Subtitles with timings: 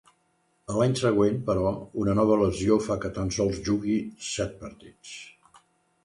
[0.75, 5.13] A l'any següent, però, una nova lesió fa que tan sols jugue set partits.